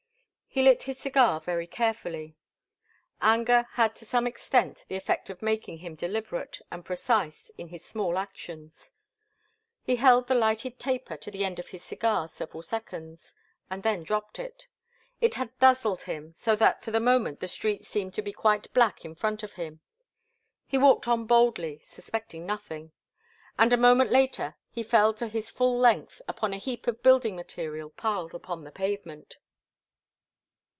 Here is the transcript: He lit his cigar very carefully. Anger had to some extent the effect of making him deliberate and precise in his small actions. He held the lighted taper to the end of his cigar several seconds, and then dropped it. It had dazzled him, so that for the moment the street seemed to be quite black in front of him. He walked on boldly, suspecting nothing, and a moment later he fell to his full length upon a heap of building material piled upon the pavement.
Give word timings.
He 0.53 0.61
lit 0.61 0.83
his 0.83 0.97
cigar 0.97 1.39
very 1.39 1.65
carefully. 1.65 2.35
Anger 3.21 3.65
had 3.75 3.95
to 3.95 4.03
some 4.05 4.27
extent 4.27 4.83
the 4.89 4.97
effect 4.97 5.29
of 5.29 5.41
making 5.41 5.77
him 5.77 5.95
deliberate 5.95 6.59
and 6.69 6.83
precise 6.83 7.49
in 7.57 7.69
his 7.69 7.85
small 7.85 8.17
actions. 8.17 8.91
He 9.81 9.95
held 9.95 10.27
the 10.27 10.35
lighted 10.35 10.77
taper 10.77 11.15
to 11.15 11.31
the 11.31 11.45
end 11.45 11.57
of 11.57 11.69
his 11.69 11.83
cigar 11.85 12.27
several 12.27 12.63
seconds, 12.63 13.33
and 13.69 13.81
then 13.81 14.03
dropped 14.03 14.39
it. 14.39 14.67
It 15.21 15.35
had 15.35 15.57
dazzled 15.59 16.01
him, 16.01 16.33
so 16.33 16.53
that 16.57 16.83
for 16.83 16.91
the 16.91 16.99
moment 16.99 17.39
the 17.39 17.47
street 17.47 17.85
seemed 17.85 18.13
to 18.15 18.21
be 18.21 18.33
quite 18.33 18.73
black 18.73 19.05
in 19.05 19.15
front 19.15 19.43
of 19.43 19.53
him. 19.53 19.79
He 20.67 20.77
walked 20.77 21.07
on 21.07 21.27
boldly, 21.27 21.79
suspecting 21.79 22.45
nothing, 22.45 22.91
and 23.57 23.71
a 23.71 23.77
moment 23.77 24.11
later 24.11 24.57
he 24.69 24.83
fell 24.83 25.13
to 25.13 25.29
his 25.29 25.49
full 25.49 25.77
length 25.79 26.21
upon 26.27 26.51
a 26.51 26.57
heap 26.57 26.87
of 26.87 27.01
building 27.01 27.37
material 27.37 27.89
piled 27.91 28.35
upon 28.35 28.65
the 28.65 28.71
pavement. 28.71 29.37